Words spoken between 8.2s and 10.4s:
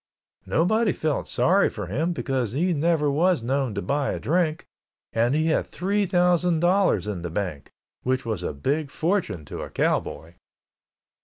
was a big fortune to a cowboy.